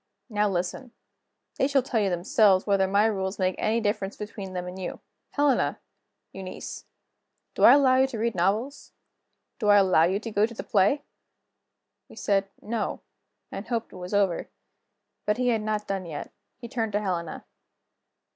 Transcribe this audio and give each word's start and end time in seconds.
Now 0.31 0.49
listen. 0.49 0.93
They 1.59 1.67
shall 1.67 1.83
tell 1.83 1.99
you 1.99 2.09
themselves 2.09 2.65
whether 2.65 2.87
my 2.87 3.05
rules 3.05 3.37
make 3.37 3.53
any 3.59 3.79
difference 3.79 4.17
between 4.17 4.53
them 4.53 4.67
and 4.67 4.79
you. 4.79 4.99
Helena! 5.33 5.79
Eunice! 6.33 6.85
do 7.53 7.65
I 7.65 7.73
allow 7.73 7.97
you 7.97 8.07
to 8.07 8.17
read 8.17 8.33
novels? 8.33 8.93
do 9.59 9.67
I 9.69 9.75
allow 9.77 10.05
you 10.05 10.19
to 10.19 10.31
go 10.31 10.47
to 10.47 10.55
the 10.55 10.63
play?" 10.63 11.03
We 12.09 12.15
said, 12.15 12.49
"No" 12.63 13.01
and 13.51 13.67
hoped 13.67 13.93
it 13.93 13.97
was 13.97 14.15
over. 14.15 14.49
But 15.27 15.37
he 15.37 15.49
had 15.49 15.61
not 15.61 15.85
done 15.85 16.07
yet. 16.07 16.31
He 16.57 16.67
turned 16.67 16.93
to 16.93 16.99
Helena. 16.99 17.45